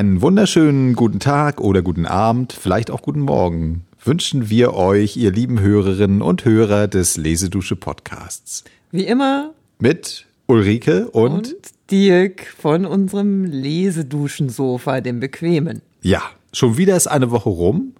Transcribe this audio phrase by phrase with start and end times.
[0.00, 5.30] Einen wunderschönen guten Tag oder guten Abend, vielleicht auch guten Morgen wünschen wir euch, ihr
[5.30, 8.64] lieben Hörerinnen und Hörer des Lesedusche Podcasts.
[8.92, 11.54] Wie immer mit Ulrike und, und
[11.90, 15.82] Dirk von unserem Leseduschensofa, dem bequemen.
[16.00, 16.22] Ja,
[16.54, 17.92] schon wieder ist eine Woche rum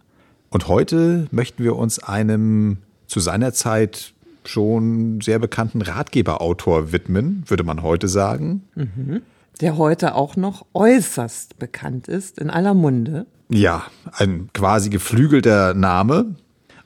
[0.49, 4.15] und heute möchten wir uns einem zu seiner Zeit
[4.47, 8.63] schon sehr bekannten Ratgeberautor widmen, würde man heute sagen.
[8.75, 9.21] Mhm.
[9.61, 13.27] Der heute auch noch äußerst bekannt ist, in aller Munde.
[13.49, 16.37] Ja, ein quasi geflügelter Name.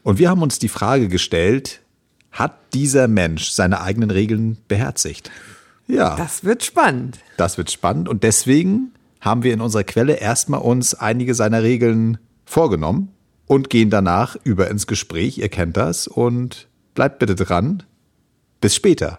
[0.02, 1.82] Und wir haben uns die Frage gestellt,
[2.32, 5.30] hat dieser Mensch seine eigenen Regeln beherzigt?
[5.86, 6.16] Ja.
[6.16, 7.20] Das wird spannend.
[7.36, 8.08] Das wird spannend.
[8.08, 13.10] Und deswegen haben wir in unserer Quelle erstmal uns einige seiner Regeln vorgenommen
[13.46, 15.38] und gehen danach über ins Gespräch.
[15.38, 17.82] Ihr kennt das und bleibt bitte dran.
[18.60, 19.18] Bis später.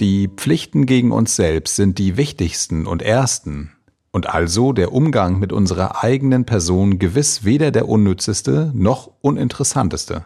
[0.00, 3.72] Die Pflichten gegen uns selbst sind die wichtigsten und ersten,
[4.12, 10.24] und also der Umgang mit unserer eigenen Person gewiss weder der unnützeste noch uninteressanteste.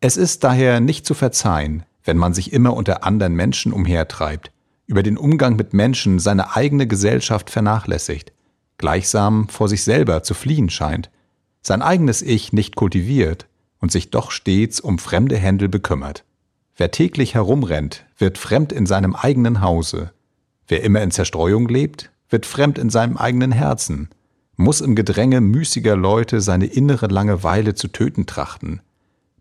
[0.00, 4.50] Es ist daher nicht zu verzeihen, wenn man sich immer unter anderen Menschen umhertreibt,
[4.86, 8.32] über den Umgang mit Menschen seine eigene Gesellschaft vernachlässigt,
[8.76, 11.10] gleichsam vor sich selber zu fliehen scheint,
[11.62, 13.46] sein eigenes Ich nicht kultiviert
[13.78, 16.24] und sich doch stets um fremde Händel bekümmert.
[16.76, 20.12] Wer täglich herumrennt, wird fremd in seinem eigenen Hause.
[20.68, 24.08] Wer immer in Zerstreuung lebt, wird fremd in seinem eigenen Herzen,
[24.56, 28.80] muss im Gedränge müßiger Leute seine innere Langeweile zu töten trachten,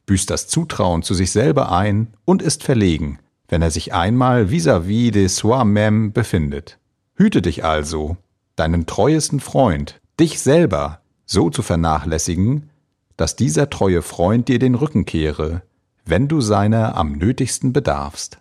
[0.06, 5.10] büßt das Zutrauen zu sich selber ein und ist verlegen, wenn er sich einmal vis-à-vis
[5.10, 6.80] -vis de soi-même befindet.
[7.16, 8.18] Hüte dich also,
[8.56, 12.70] deinen treuesten Freund, dich selber, so zu vernachlässigen,
[13.16, 15.62] dass dieser treue Freund dir den Rücken kehre,
[16.06, 18.40] wenn du seiner am nötigsten bedarfst.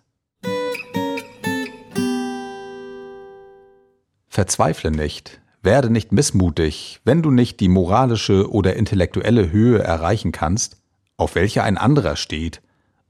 [4.27, 10.77] Verzweifle nicht, werde nicht missmutig, wenn du nicht die moralische oder intellektuelle Höhe erreichen kannst,
[11.17, 12.61] auf welcher ein anderer steht,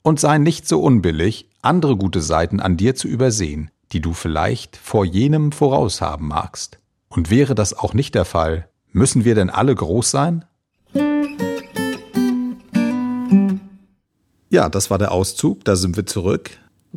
[0.01, 4.77] und sei nicht so unbillig, andere gute Seiten an dir zu übersehen, die du vielleicht
[4.77, 6.79] vor jenem voraushaben magst.
[7.07, 10.45] Und wäre das auch nicht der Fall, müssen wir denn alle groß sein?
[14.51, 16.51] Ja, das war der Auszug, da sind wir zurück.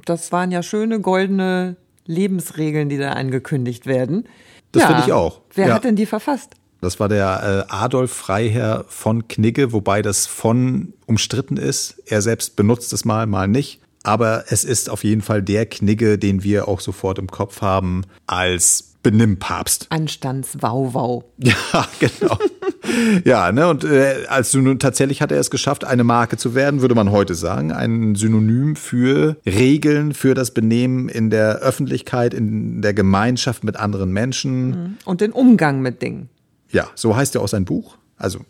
[0.05, 4.29] Das waren ja schöne goldene Lebensregeln, die da angekündigt werden.
[4.73, 5.41] Das ja, finde ich auch.
[5.55, 5.75] Wer ja.
[5.75, 6.55] hat denn die verfasst?
[6.81, 12.03] Das war der äh, Adolf Freiherr von Knigge, wobei das von umstritten ist.
[12.07, 13.81] Er selbst benutzt es mal, mal nicht.
[14.03, 18.03] Aber es ist auf jeden Fall der Knigge, den wir auch sofort im Kopf haben
[18.27, 19.87] als Benimmpapst.
[19.91, 21.31] Anstandswauwau.
[21.39, 22.39] Ja, genau.
[23.25, 26.81] ja, ne, und äh, als Synonym, tatsächlich hat er es geschafft, eine Marke zu werden,
[26.81, 27.71] würde man heute sagen.
[27.71, 34.11] Ein Synonym für Regeln, für das Benehmen in der Öffentlichkeit, in der Gemeinschaft mit anderen
[34.13, 34.69] Menschen.
[34.69, 34.97] Mhm.
[35.05, 36.31] Und den Umgang mit Dingen.
[36.71, 37.99] Ja, so heißt ja auch sein Buch.
[38.17, 38.41] Also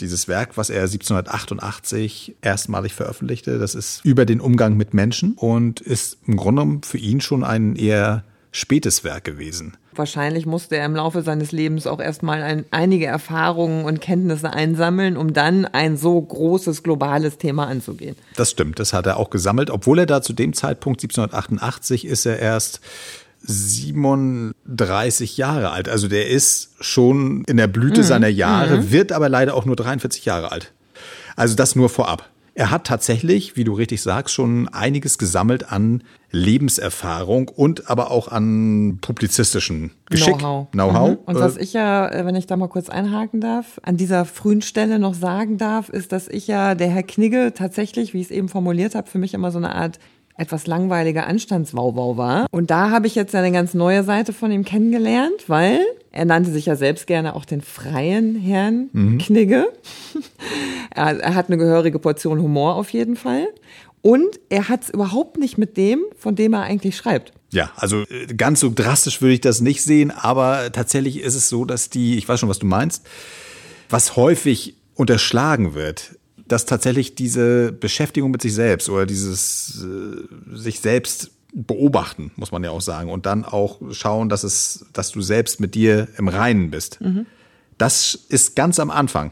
[0.00, 5.80] dieses Werk, was er 1788 erstmalig veröffentlichte, das ist über den Umgang mit Menschen und
[5.80, 9.76] ist im Grunde genommen für ihn schon ein eher spätes Werk gewesen.
[10.00, 15.18] Wahrscheinlich musste er im Laufe seines Lebens auch erstmal ein, einige Erfahrungen und Kenntnisse einsammeln,
[15.18, 18.16] um dann ein so großes globales Thema anzugehen.
[18.34, 22.24] Das stimmt, das hat er auch gesammelt, obwohl er da zu dem Zeitpunkt 1788 ist
[22.24, 22.80] er erst
[23.42, 25.90] 37 Jahre alt.
[25.90, 28.06] Also der ist schon in der Blüte mhm.
[28.06, 28.92] seiner Jahre, mhm.
[28.92, 30.72] wird aber leider auch nur 43 Jahre alt.
[31.36, 32.26] Also das nur vorab.
[32.54, 38.28] Er hat tatsächlich, wie du richtig sagst, schon einiges gesammelt an Lebenserfahrung und aber auch
[38.28, 40.38] an publizistischen Geschick.
[40.38, 40.70] Know-how.
[40.72, 41.10] Know-how.
[41.10, 41.18] Mhm.
[41.26, 44.62] Und was ich ja, äh, wenn ich da mal kurz einhaken darf, an dieser frühen
[44.62, 48.30] Stelle noch sagen darf, ist, dass ich ja der Herr Knigge tatsächlich, wie ich es
[48.30, 49.98] eben formuliert habe, für mich immer so eine Art
[50.40, 52.46] etwas langweiliger Anstandswauwau war.
[52.50, 55.80] Und da habe ich jetzt eine ganz neue Seite von ihm kennengelernt, weil
[56.10, 59.18] er nannte sich ja selbst gerne auch den freien Herrn mhm.
[59.18, 59.68] Knigge.
[60.94, 63.48] er, er hat eine gehörige Portion Humor auf jeden Fall.
[64.02, 67.32] Und er hat es überhaupt nicht mit dem, von dem er eigentlich schreibt.
[67.52, 71.48] Ja, also äh, ganz so drastisch würde ich das nicht sehen, aber tatsächlich ist es
[71.48, 73.06] so, dass die, ich weiß schon, was du meinst,
[73.90, 76.18] was häufig unterschlagen wird,
[76.50, 82.64] dass tatsächlich diese Beschäftigung mit sich selbst oder dieses äh, sich selbst beobachten, muss man
[82.64, 86.26] ja auch sagen, und dann auch schauen, dass es, dass du selbst mit dir im
[86.26, 87.00] Reinen bist.
[87.00, 87.26] Mhm.
[87.78, 89.30] Das ist ganz am Anfang.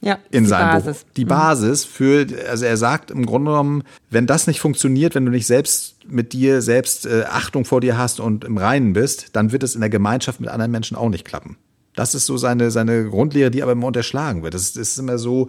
[0.00, 0.98] Ja, in seinem Basis.
[0.98, 1.12] Buch.
[1.16, 1.28] Die mhm.
[1.28, 5.46] Basis für, also er sagt im Grunde genommen, wenn das nicht funktioniert, wenn du nicht
[5.46, 9.62] selbst mit dir selbst äh, Achtung vor dir hast und im Reinen bist, dann wird
[9.62, 11.56] es in der Gemeinschaft mit anderen Menschen auch nicht klappen.
[11.96, 14.54] Das ist so seine, seine Grundlehre, die aber immer unterschlagen wird.
[14.54, 15.48] Das ist immer so,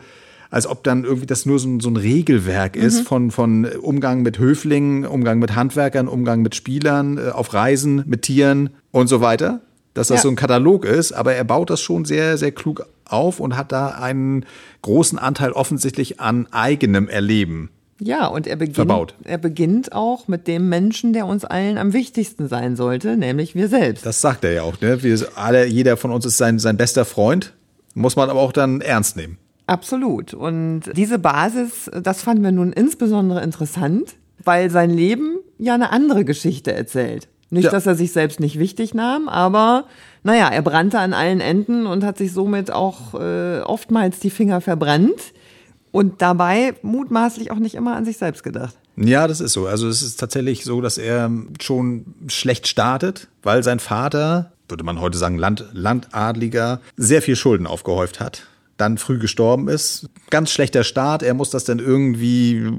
[0.50, 3.06] als ob dann irgendwie das nur so, so ein Regelwerk ist mhm.
[3.06, 8.24] von, von Umgang mit Höflingen, Umgang mit Handwerkern, Umgang mit Spielern, äh, auf Reisen, mit
[8.24, 9.62] Tieren und so weiter.
[9.94, 10.24] Dass das ja.
[10.24, 13.72] so ein Katalog ist, aber er baut das schon sehr, sehr klug auf und hat
[13.72, 14.46] da einen
[14.82, 17.70] großen Anteil offensichtlich an eigenem Erleben.
[18.02, 19.16] Ja, und er beginnt, verbaut.
[19.24, 23.68] er beginnt auch mit dem Menschen, der uns allen am wichtigsten sein sollte, nämlich wir
[23.68, 24.06] selbst.
[24.06, 25.04] Das sagt er ja auch, ne?
[25.04, 27.54] Wir alle, jeder von uns ist sein, sein bester Freund,
[27.96, 29.38] muss man aber auch dann ernst nehmen.
[29.70, 30.34] Absolut.
[30.34, 36.26] Und diese Basis, das fanden wir nun insbesondere interessant, weil sein Leben ja eine andere
[36.26, 37.28] Geschichte erzählt.
[37.52, 37.72] Nicht, ja.
[37.72, 39.86] dass er sich selbst nicht wichtig nahm, aber
[40.24, 44.60] naja, er brannte an allen Enden und hat sich somit auch äh, oftmals die Finger
[44.60, 45.34] verbrannt
[45.92, 48.76] und dabei mutmaßlich auch nicht immer an sich selbst gedacht.
[48.96, 49.68] Ja, das ist so.
[49.68, 51.32] Also es ist tatsächlich so, dass er
[51.62, 57.68] schon schlecht startet, weil sein Vater, würde man heute sagen, Land, Landadliger, sehr viel Schulden
[57.68, 58.48] aufgehäuft hat
[58.80, 60.10] dann früh gestorben ist.
[60.30, 61.22] Ganz schlechter Start.
[61.22, 62.72] Er muss das dann irgendwie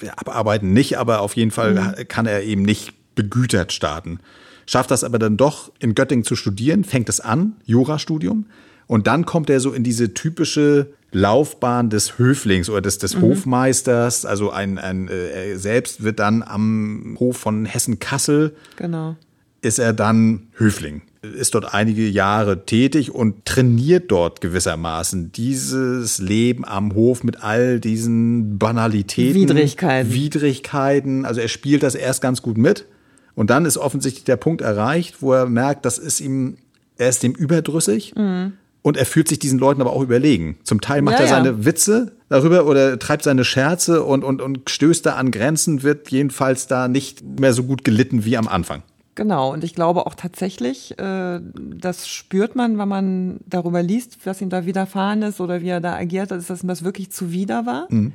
[0.00, 2.08] ja, abarbeiten, nicht, aber auf jeden Fall mhm.
[2.08, 4.20] kann er eben nicht begütert starten.
[4.66, 8.46] Schafft das aber dann doch in Göttingen zu studieren, fängt es an, Jurastudium.
[8.86, 13.22] Und dann kommt er so in diese typische Laufbahn des Höflings oder des, des mhm.
[13.22, 14.24] Hofmeisters.
[14.24, 18.54] Also ein, ein äh, er selbst wird dann am Hof von Hessen-Kassel.
[18.76, 19.16] Genau.
[19.62, 26.64] Ist er dann Höfling ist dort einige Jahre tätig und trainiert dort gewissermaßen dieses Leben
[26.64, 29.40] am Hof mit all diesen Banalitäten.
[29.40, 30.12] Widrigkeiten.
[30.12, 31.24] Widrigkeiten.
[31.24, 32.86] Also er spielt das erst ganz gut mit.
[33.34, 36.56] Und dann ist offensichtlich der Punkt erreicht, wo er merkt, das ist ihm,
[36.98, 38.14] er ist dem überdrüssig.
[38.16, 38.54] Mhm.
[38.82, 40.56] Und er fühlt sich diesen Leuten aber auch überlegen.
[40.64, 41.64] Zum Teil macht ja, er seine ja.
[41.64, 46.66] Witze darüber oder treibt seine Scherze und, und, und stößt da an Grenzen, wird jedenfalls
[46.66, 48.82] da nicht mehr so gut gelitten wie am Anfang.
[49.14, 54.40] Genau, und ich glaube auch tatsächlich, äh, das spürt man, wenn man darüber liest, was
[54.40, 57.10] ihm da widerfahren ist oder wie er da agiert hat, ist, dass ihm das wirklich
[57.10, 57.86] zuwider war.
[57.90, 58.12] Mhm.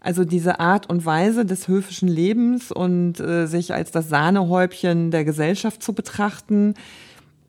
[0.00, 5.24] Also diese Art und Weise des höfischen Lebens und äh, sich als das Sahnehäubchen der
[5.24, 6.74] Gesellschaft zu betrachten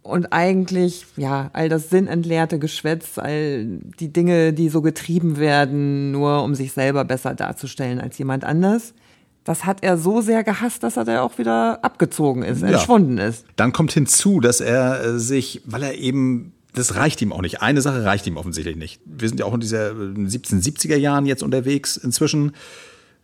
[0.04, 3.66] und eigentlich, ja, all das sinnentleerte Geschwätz, all
[4.00, 8.94] die Dinge, die so getrieben werden, nur um sich selber besser darzustellen als jemand anders
[9.44, 13.28] das hat er so sehr gehasst, dass er da auch wieder abgezogen ist, entschwunden ja.
[13.28, 13.46] ist.
[13.56, 17.62] Dann kommt hinzu, dass er äh, sich, weil er eben das reicht ihm auch nicht.
[17.62, 19.02] Eine Sache reicht ihm offensichtlich nicht.
[19.06, 22.54] Wir sind ja auch in dieser 1770er Jahren jetzt unterwegs inzwischen.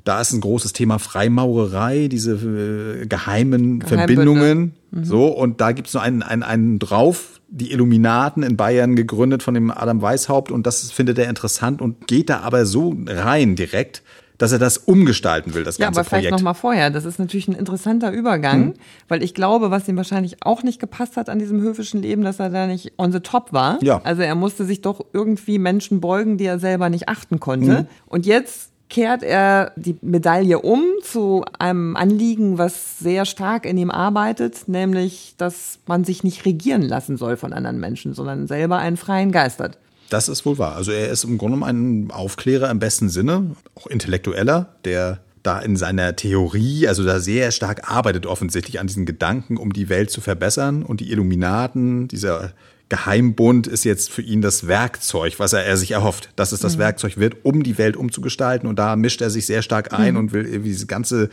[0.03, 4.73] Da ist ein großes Thema Freimaurerei, diese äh, geheimen Verbindungen.
[4.91, 5.03] Mhm.
[5.03, 9.43] So, und da gibt es nur einen, einen, einen drauf, die Illuminaten in Bayern gegründet
[9.43, 10.51] von dem Adam Weishaupt.
[10.51, 14.03] Und das findet er interessant und geht da aber so rein direkt,
[14.37, 16.11] dass er das umgestalten will, das ganze Projekt.
[16.11, 16.89] Ja, aber vielleicht noch mal vorher.
[16.89, 18.73] Das ist natürlich ein interessanter Übergang, hm.
[19.07, 22.39] weil ich glaube, was ihm wahrscheinlich auch nicht gepasst hat an diesem höfischen Leben, dass
[22.39, 23.79] er da nicht on the top war.
[23.81, 24.01] Ja.
[24.03, 27.79] Also er musste sich doch irgendwie Menschen beugen, die er selber nicht achten konnte.
[27.79, 27.87] Hm.
[28.05, 33.91] Und jetzt kehrt er die Medaille um zu einem Anliegen, was sehr stark in ihm
[33.91, 38.97] arbeitet, nämlich, dass man sich nicht regieren lassen soll von anderen Menschen, sondern selber einen
[38.97, 39.77] freien Geist hat.
[40.09, 40.75] Das ist wohl wahr.
[40.75, 45.59] Also er ist im Grunde genommen ein Aufklärer im besten Sinne, auch intellektueller, der da
[45.59, 50.11] in seiner Theorie, also da sehr stark arbeitet offensichtlich an diesen Gedanken, um die Welt
[50.11, 50.83] zu verbessern.
[50.83, 52.51] Und die Illuminaten, dieser
[52.89, 56.75] Geheimbund ist jetzt für ihn das Werkzeug, was er, er sich erhofft, dass es das
[56.75, 56.81] mhm.
[56.81, 58.67] Werkzeug wird, um die Welt umzugestalten.
[58.67, 60.19] Und da mischt er sich sehr stark ein mhm.
[60.19, 61.29] und will irgendwie diese ganze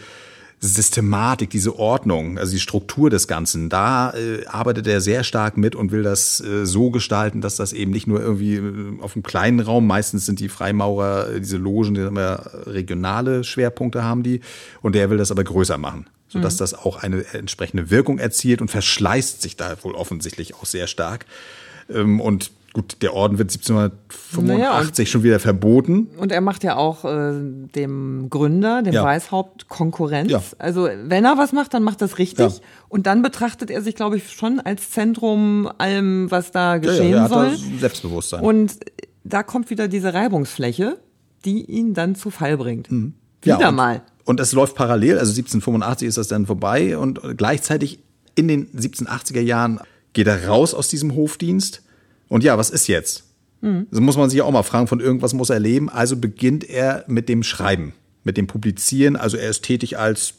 [0.69, 5.75] Systematik, diese Ordnung, also die Struktur des Ganzen, da äh, arbeitet er sehr stark mit
[5.75, 9.23] und will das äh, so gestalten, dass das eben nicht nur irgendwie äh, auf einem
[9.23, 14.41] kleinen Raum, meistens sind die Freimaurer, äh, diese Logen, die immer regionale Schwerpunkte haben die,
[14.83, 16.59] und der will das aber größer machen, sodass mhm.
[16.59, 21.27] das auch eine entsprechende Wirkung erzielt und verschleißt sich da wohl offensichtlich auch sehr stark.
[21.91, 26.09] Ähm, und Gut, der Orden wird 1785 naja, schon wieder verboten.
[26.19, 27.33] Und er macht ja auch äh,
[27.77, 29.05] dem Gründer, dem ja.
[29.05, 30.33] Weißhaupt, Konkurrenz.
[30.33, 30.43] Ja.
[30.59, 32.53] Also wenn er was macht, dann macht das richtig.
[32.53, 32.61] Ja.
[32.89, 37.17] Und dann betrachtet er sich, glaube ich, schon als Zentrum allem, was da geschehen ja,
[37.19, 37.51] ja, soll.
[37.53, 38.41] Hat da Selbstbewusstsein.
[38.41, 38.73] Und
[39.23, 40.99] da kommt wieder diese Reibungsfläche,
[41.45, 42.91] die ihn dann zu Fall bringt.
[42.91, 43.15] Mhm.
[43.43, 44.03] Wieder und, mal.
[44.25, 48.01] Und es läuft parallel, also 1785 ist das dann vorbei und gleichzeitig
[48.35, 49.79] in den 1780er Jahren
[50.13, 51.83] geht er raus aus diesem Hofdienst
[52.29, 53.25] und ja, was ist jetzt?
[53.61, 53.87] Mhm.
[53.91, 55.89] Das muss man sich auch mal fragen, von irgendwas muss er leben.
[55.89, 59.17] Also beginnt er mit dem Schreiben, mit dem Publizieren.
[59.17, 60.35] Also er ist tätig als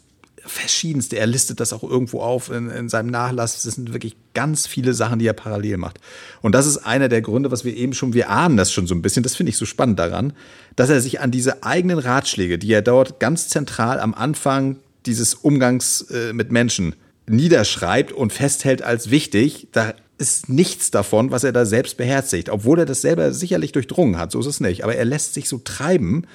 [0.46, 1.18] verschiedenste.
[1.18, 3.64] Er listet das auch irgendwo auf in, in, seinem Nachlass.
[3.64, 6.00] Das sind wirklich ganz viele Sachen, die er parallel macht.
[6.42, 8.94] Und das ist einer der Gründe, was wir eben schon, wir ahnen das schon so
[8.94, 9.24] ein bisschen.
[9.24, 10.34] Das finde ich so spannend daran,
[10.76, 15.34] dass er sich an diese eigenen Ratschläge, die er dort ganz zentral am Anfang dieses
[15.34, 16.96] Umgangs äh, mit Menschen
[17.28, 22.80] niederschreibt und festhält als wichtig, da ist nichts davon, was er da selbst beherzigt, obwohl
[22.80, 24.32] er das selber sicherlich durchdrungen hat.
[24.32, 24.84] So ist es nicht.
[24.84, 26.26] Aber er lässt sich so treiben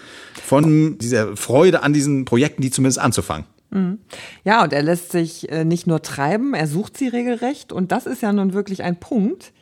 [0.44, 3.46] von dieser Freude an diesen Projekten, die zumindest anzufangen.
[3.70, 3.98] Mhm.
[4.44, 7.72] Ja, und er lässt sich äh, nicht nur treiben, er sucht sie regelrecht.
[7.72, 9.52] Und das ist ja nun wirklich ein Punkt,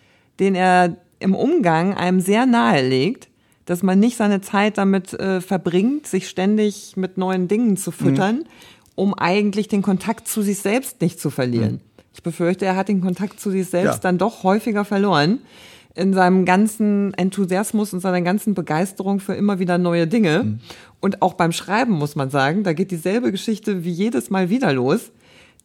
[0.40, 3.28] den er im Umgang einem sehr nahe legt,
[3.66, 8.36] dass man nicht seine Zeit damit äh, verbringt, sich ständig mit neuen Dingen zu füttern,
[8.36, 8.44] mhm.
[8.94, 11.72] um eigentlich den Kontakt zu sich selbst nicht zu verlieren.
[11.72, 11.87] Mhm.
[12.18, 13.98] Ich befürchte, er hat den Kontakt zu sich selbst ja.
[14.00, 15.38] dann doch häufiger verloren
[15.94, 20.42] in seinem ganzen Enthusiasmus und seiner ganzen Begeisterung für immer wieder neue Dinge.
[20.42, 20.60] Mhm.
[20.98, 24.72] Und auch beim Schreiben muss man sagen, da geht dieselbe Geschichte wie jedes Mal wieder
[24.72, 25.12] los,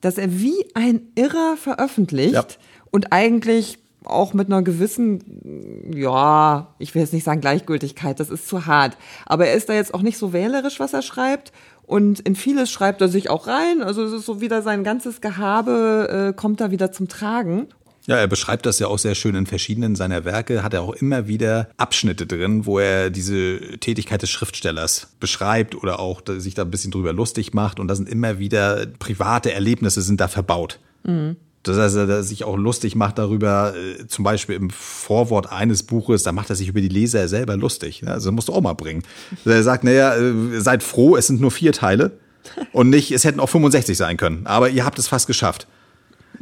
[0.02, 2.46] dass er wie ein Irrer veröffentlicht ja.
[2.92, 8.48] und eigentlich auch mit einer gewissen, ja, ich will jetzt nicht sagen Gleichgültigkeit, das ist
[8.48, 8.96] zu hart.
[9.26, 11.52] Aber er ist da jetzt auch nicht so wählerisch, was er schreibt.
[11.86, 13.82] Und in vieles schreibt er sich auch rein.
[13.82, 17.68] Also es ist so wieder sein ganzes Gehabe äh, kommt da wieder zum Tragen.
[18.06, 20.94] Ja, er beschreibt das ja auch sehr schön in verschiedenen seiner Werke, hat er auch
[20.94, 26.64] immer wieder Abschnitte drin, wo er diese Tätigkeit des Schriftstellers beschreibt oder auch sich da
[26.64, 30.80] ein bisschen drüber lustig macht und da sind immer wieder private Erlebnisse sind da verbaut.
[31.04, 36.24] Mhm dass er sich auch lustig macht darüber, äh, zum Beispiel im Vorwort eines Buches,
[36.24, 38.02] da macht er sich über die Leser selber lustig.
[38.02, 38.12] Ne?
[38.12, 39.04] Also musst du auch mal bringen.
[39.46, 42.12] Er sagt, naja, äh, seid froh, es sind nur vier Teile
[42.74, 45.68] und nicht, es hätten auch 65 sein können, aber ihr habt es fast geschafft.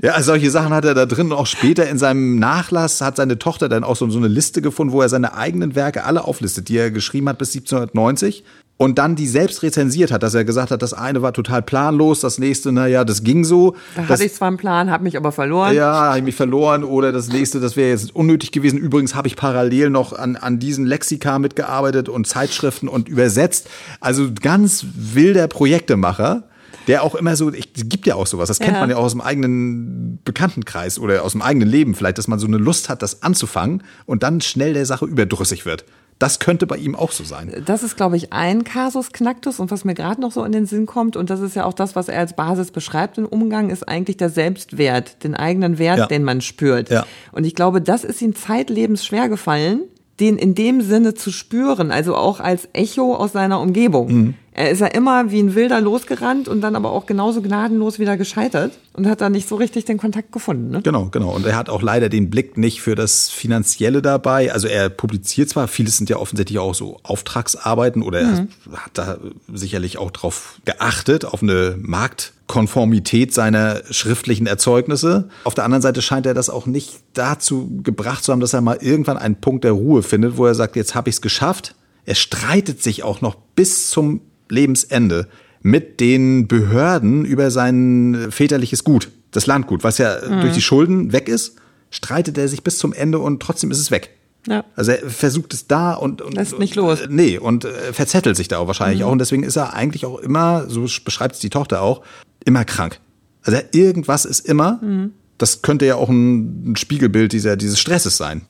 [0.02, 1.28] Ja, also solche Sachen hat er da drin.
[1.28, 4.62] Und auch später in seinem Nachlass hat seine Tochter dann auch so, so eine Liste
[4.62, 8.44] gefunden, wo er seine eigenen Werke alle auflistet, die er geschrieben hat bis 1790
[8.82, 12.20] und dann die selbst rezensiert hat, dass er gesagt hat, das eine war total planlos,
[12.20, 13.76] das nächste, naja, das ging so.
[13.96, 15.76] Da hatte ich zwar einen Plan, habe mich aber verloren.
[15.76, 18.80] Ja, habe ich mich verloren oder das nächste, das wäre jetzt unnötig gewesen.
[18.80, 23.70] Übrigens habe ich parallel noch an, an diesen Lexika mitgearbeitet und Zeitschriften und übersetzt.
[24.00, 26.46] Also ganz wilder Projektemacher
[26.88, 28.80] der auch immer so, ich, gibt ja auch sowas, das kennt ja.
[28.80, 32.40] man ja auch aus dem eigenen Bekanntenkreis oder aus dem eigenen Leben vielleicht, dass man
[32.40, 35.86] so eine Lust hat, das anzufangen und dann schnell der Sache überdrüssig wird.
[36.22, 37.52] Das könnte bei ihm auch so sein.
[37.66, 40.68] Das ist, glaube ich, ein Kasus Knacktus und was mir gerade noch so in den
[40.68, 43.72] Sinn kommt, und das ist ja auch das, was er als Basis beschreibt im Umgang,
[43.72, 46.06] ist eigentlich der Selbstwert, den eigenen Wert, ja.
[46.06, 46.92] den man spürt.
[46.92, 47.08] Ja.
[47.32, 49.82] Und ich glaube, das ist ihm zeitlebens schwer gefallen,
[50.20, 54.14] den in dem Sinne zu spüren, also auch als Echo aus seiner Umgebung.
[54.14, 54.34] Mhm.
[54.54, 58.18] Er ist ja immer wie ein Wilder losgerannt und dann aber auch genauso gnadenlos wieder
[58.18, 60.72] gescheitert und hat da nicht so richtig den Kontakt gefunden.
[60.72, 60.82] Ne?
[60.82, 61.34] Genau, genau.
[61.34, 64.52] Und er hat auch leider den Blick nicht für das Finanzielle dabei.
[64.52, 68.50] Also er publiziert zwar, vieles sind ja offensichtlich auch so Auftragsarbeiten oder mhm.
[68.70, 69.18] er hat da
[69.54, 75.30] sicherlich auch drauf geachtet, auf eine Marktkonformität seiner schriftlichen Erzeugnisse.
[75.46, 78.60] Auf der anderen Seite scheint er das auch nicht dazu gebracht zu haben, dass er
[78.60, 81.76] mal irgendwann einen Punkt der Ruhe findet, wo er sagt, jetzt habe ich es geschafft.
[82.04, 85.28] Er streitet sich auch noch bis zum Lebensende
[85.62, 90.42] mit den Behörden über sein väterliches Gut, das Landgut, was ja mhm.
[90.42, 91.56] durch die Schulden weg ist,
[91.90, 94.12] streitet er sich bis zum Ende und trotzdem ist es weg.
[94.48, 94.66] Ja.
[94.76, 97.00] Also er versucht es da und, und lässt nicht los.
[97.10, 99.06] nee, und äh, verzettelt sich da auch wahrscheinlich mhm.
[99.06, 102.02] auch und deswegen ist er eigentlich auch immer, so beschreibt es die Tochter auch,
[102.44, 103.00] immer krank.
[103.44, 104.80] Also irgendwas ist immer.
[104.82, 105.14] Mhm.
[105.38, 108.44] Das könnte ja auch ein, ein Spiegelbild dieser, dieses Stresses sein.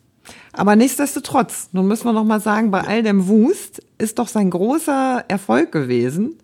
[0.53, 4.50] Aber nichtsdestotrotz, nun müssen wir noch mal sagen, bei all dem Wust ist doch sein
[4.50, 6.38] großer Erfolg gewesen,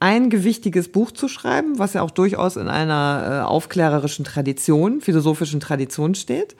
[0.00, 5.60] ein gewichtiges Buch zu schreiben, was ja auch durchaus in einer äh, aufklärerischen Tradition, philosophischen
[5.60, 6.56] Tradition steht,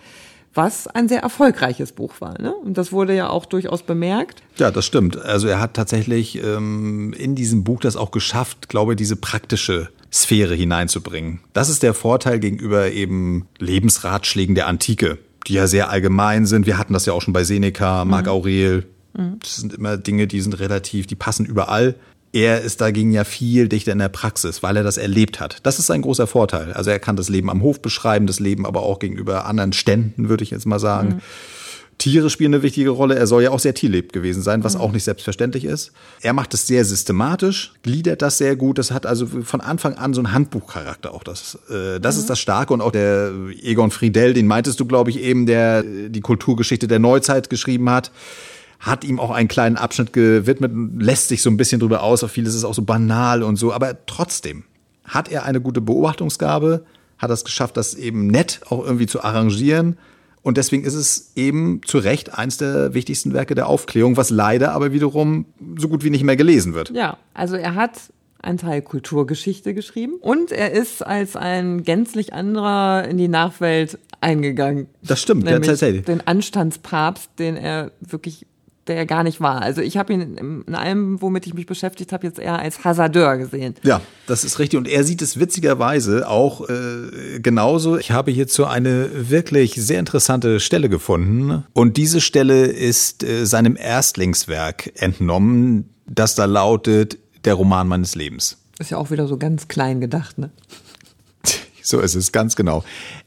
[0.54, 2.40] was ein sehr erfolgreiches Buch war.
[2.40, 2.54] Ne?
[2.54, 4.42] Und das wurde ja auch durchaus bemerkt.
[4.56, 5.20] Ja, das stimmt.
[5.20, 9.90] Also er hat tatsächlich ähm, in diesem Buch das auch geschafft, glaube ich, diese praktische
[10.12, 11.40] Sphäre hineinzubringen.
[11.52, 16.66] Das ist der Vorteil gegenüber eben Lebensratschlägen der Antike die ja sehr allgemein sind.
[16.66, 18.32] Wir hatten das ja auch schon bei Seneca, Marc mhm.
[18.32, 18.86] Aurel.
[19.16, 19.38] Mhm.
[19.40, 21.94] Das sind immer Dinge, die sind relativ, die passen überall.
[22.32, 25.58] Er ist dagegen ja viel dichter in der Praxis, weil er das erlebt hat.
[25.62, 26.72] Das ist ein großer Vorteil.
[26.72, 30.28] Also er kann das Leben am Hof beschreiben, das Leben aber auch gegenüber anderen Ständen,
[30.28, 31.08] würde ich jetzt mal sagen.
[31.08, 31.20] Mhm.
[31.98, 33.16] Tiere spielen eine wichtige Rolle.
[33.16, 34.80] Er soll ja auch sehr tierlebt gewesen sein, was mhm.
[34.80, 35.92] auch nicht selbstverständlich ist.
[36.20, 38.78] Er macht es sehr systematisch, gliedert das sehr gut.
[38.78, 41.22] Das hat also von Anfang an so einen Handbuchcharakter auch.
[41.22, 42.20] Das, äh, das mhm.
[42.20, 42.72] ist das Starke.
[42.72, 43.32] Und auch der
[43.62, 48.10] Egon Friedel, den meintest du, glaube ich, eben, der die Kulturgeschichte der Neuzeit geschrieben hat
[48.80, 52.32] hat ihm auch einen kleinen Abschnitt gewidmet, lässt sich so ein bisschen drüber aus, auf
[52.32, 54.64] vieles ist auch so banal und so, aber trotzdem
[55.04, 56.84] hat er eine gute Beobachtungsgabe,
[57.16, 59.96] hat es geschafft, das eben nett auch irgendwie zu arrangieren
[60.44, 64.72] und deswegen ist es eben zu Recht eins der wichtigsten Werke der Aufklärung, was leider
[64.72, 65.46] aber wiederum
[65.78, 66.90] so gut wie nicht mehr gelesen wird.
[66.90, 73.08] Ja, also er hat einen Teil Kulturgeschichte geschrieben und er ist als ein gänzlich anderer
[73.08, 74.86] in die Nachwelt eingegangen.
[75.02, 76.04] Das stimmt, ja, tatsächlich.
[76.04, 78.46] Den Anstandspapst, den er wirklich
[78.86, 79.62] der gar nicht war.
[79.62, 83.36] Also ich habe ihn in allem, womit ich mich beschäftigt habe, jetzt eher als Hasardeur
[83.36, 83.74] gesehen.
[83.82, 84.78] Ja, das ist richtig.
[84.78, 87.96] Und er sieht es witzigerweise auch äh, genauso.
[87.96, 91.64] Ich habe hierzu eine wirklich sehr interessante Stelle gefunden.
[91.72, 98.58] Und diese Stelle ist äh, seinem Erstlingswerk entnommen, das da lautet Der Roman meines Lebens.
[98.78, 100.50] Ist ja auch wieder so ganz klein gedacht, ne?
[101.82, 102.82] So ist es, ganz genau.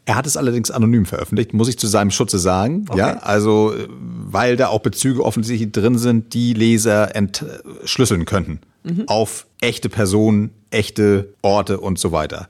[0.08, 2.86] Er hat es allerdings anonym veröffentlicht, muss ich zu seinem Schutze sagen.
[2.88, 2.98] Okay.
[2.98, 8.62] Ja, also, weil da auch Bezüge offensichtlich drin sind, die Leser entschlüsseln könnten.
[8.86, 9.04] Mhm.
[9.08, 12.48] Auf echte Personen, echte Orte und so weiter.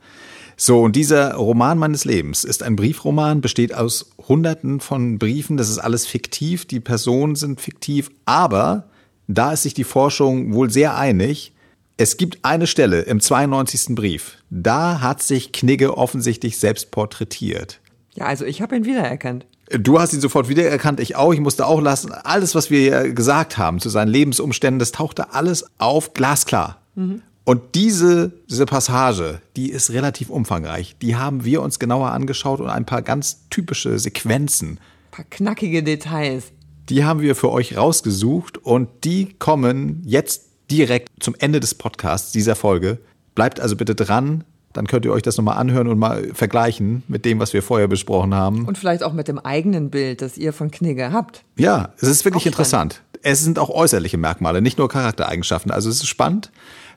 [0.56, 5.58] So, und dieser Roman meines Lebens ist ein Briefroman, besteht aus hunderten von Briefen.
[5.58, 6.66] Das ist alles fiktiv.
[6.66, 8.12] Die Personen sind fiktiv.
[8.26, 8.84] Aber
[9.28, 11.54] da ist sich die Forschung wohl sehr einig.
[12.00, 13.96] Es gibt eine Stelle im 92.
[13.96, 17.80] Brief, da hat sich Knigge offensichtlich selbst porträtiert.
[18.14, 19.48] Ja, also ich habe ihn wiedererkannt.
[19.72, 21.34] Du hast ihn sofort wiedererkannt, ich auch.
[21.34, 22.12] Ich musste auch lassen.
[22.12, 26.82] Alles, was wir gesagt haben zu seinen Lebensumständen, das tauchte alles auf, glasklar.
[26.94, 27.24] Mhm.
[27.44, 30.96] Und diese, diese Passage, die ist relativ umfangreich.
[31.02, 34.70] Die haben wir uns genauer angeschaut und ein paar ganz typische Sequenzen.
[34.70, 36.52] Ein paar knackige Details.
[36.90, 42.32] Die haben wir für euch rausgesucht und die kommen jetzt direkt zum Ende des Podcasts
[42.32, 43.00] dieser Folge.
[43.36, 44.44] Bleibt also bitte dran.
[44.74, 47.88] Dann könnt ihr euch das nochmal anhören und mal vergleichen mit dem, was wir vorher
[47.88, 48.66] besprochen haben.
[48.66, 51.44] Und vielleicht auch mit dem eigenen Bild, das ihr von Knigge habt.
[51.58, 52.94] Ja, es ist wirklich auch interessant.
[52.94, 53.24] Spannend.
[53.24, 55.72] Es sind auch äußerliche Merkmale, nicht nur Charaktereigenschaften.
[55.72, 56.52] Also es ist spannend.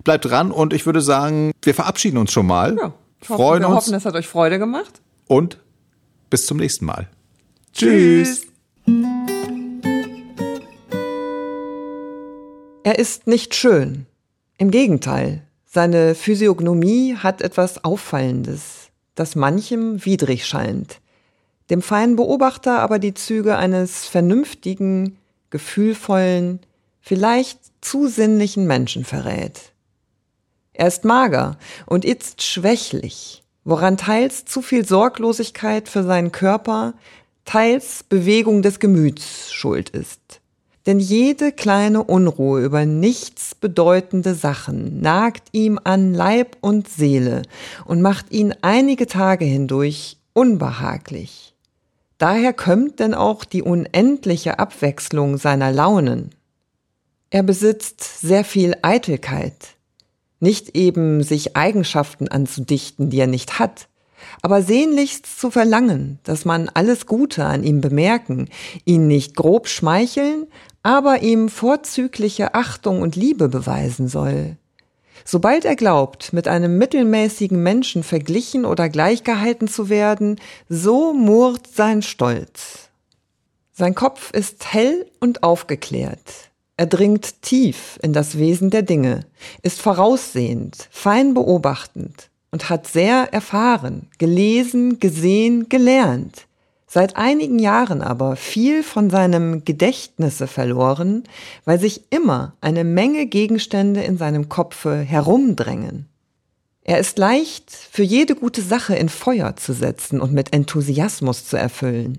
[0.05, 2.77] Bleibt dran und ich würde sagen, wir verabschieden uns schon mal.
[2.77, 3.77] Ja, freuen wir uns.
[3.77, 5.01] hoffen, es hat euch Freude gemacht.
[5.27, 5.59] Und
[6.29, 7.09] bis zum nächsten Mal.
[7.73, 8.41] Tschüss.
[8.41, 8.50] Tschüss.
[12.91, 14.07] Er ist nicht schön.
[14.59, 20.99] Im Gegenteil, seine Physiognomie hat etwas Auffallendes, das manchem widrig scheint,
[21.71, 25.19] dem feinen Beobachter aber die Züge eines vernünftigen,
[25.51, 26.59] gefühlvollen,
[27.01, 29.71] vielleicht zu sinnlichen Menschen verrät.
[30.73, 36.95] Er ist mager und itzt schwächlich, woran teils zu viel Sorglosigkeit für seinen Körper,
[37.45, 40.40] teils Bewegung des Gemüts schuld ist.
[40.91, 47.43] Denn jede kleine Unruhe über nichts bedeutende Sachen nagt ihm an Leib und Seele
[47.85, 51.55] und macht ihn einige Tage hindurch unbehaglich.
[52.19, 56.31] Daher kömmt denn auch die unendliche Abwechslung seiner Launen.
[57.31, 59.77] Er besitzt sehr viel Eitelkeit,
[60.41, 63.87] nicht eben sich Eigenschaften anzudichten, die er nicht hat,
[64.43, 68.49] aber sehnlichst zu verlangen, dass man alles Gute an ihm bemerken,
[68.85, 70.47] ihn nicht grob schmeicheln,
[70.83, 74.57] aber ihm vorzügliche Achtung und Liebe beweisen soll.
[75.25, 82.03] Sobald er glaubt, mit einem mittelmäßigen Menschen verglichen oder gleichgehalten zu werden, so murrt sein
[82.03, 82.89] Stolz.
[83.73, 86.51] Sein Kopf ist hell und aufgeklärt.
[86.77, 89.27] Er dringt tief in das Wesen der Dinge,
[89.63, 96.47] ist voraussehend, fein beobachtend und hat sehr erfahren, gelesen, gesehen, gelernt
[96.93, 101.23] seit einigen Jahren aber viel von seinem Gedächtnisse verloren,
[101.65, 106.09] weil sich immer eine Menge Gegenstände in seinem Kopfe herumdrängen.
[106.83, 111.57] Er ist leicht für jede gute Sache in Feuer zu setzen und mit Enthusiasmus zu
[111.57, 112.19] erfüllen.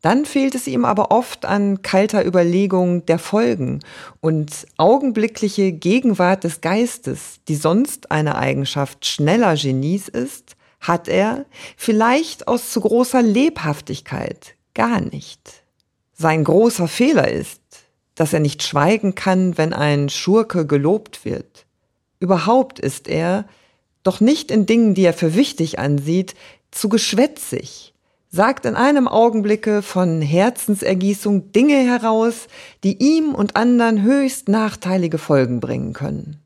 [0.00, 3.80] Dann fehlt es ihm aber oft an kalter Überlegung der Folgen
[4.22, 11.44] und augenblickliche Gegenwart des Geistes, die sonst eine Eigenschaft schneller Genies ist, hat er,
[11.76, 15.62] vielleicht aus zu großer Lebhaftigkeit, gar nicht.
[16.14, 17.60] Sein großer Fehler ist,
[18.14, 21.66] dass er nicht schweigen kann, wenn ein Schurke gelobt wird.
[22.18, 23.46] Überhaupt ist er,
[24.02, 26.34] doch nicht in Dingen, die er für wichtig ansieht,
[26.70, 27.94] zu geschwätzig,
[28.30, 32.46] sagt in einem Augenblicke von Herzensergießung Dinge heraus,
[32.84, 36.40] die ihm und anderen höchst nachteilige Folgen bringen können.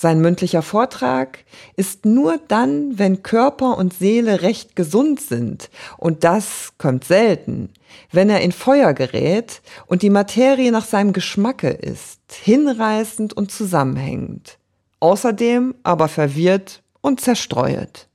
[0.00, 1.40] Sein mündlicher Vortrag
[1.74, 7.70] ist nur dann, wenn Körper und Seele recht gesund sind, und das kommt selten,
[8.12, 14.58] wenn er in Feuer gerät und die Materie nach seinem Geschmacke ist, hinreißend und zusammenhängend,
[15.00, 18.06] außerdem aber verwirrt und zerstreuet.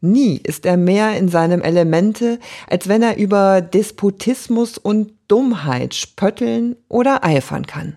[0.00, 6.74] Nie ist er mehr in seinem Elemente, als wenn er über Despotismus und Dummheit spötteln
[6.88, 7.96] oder eifern kann.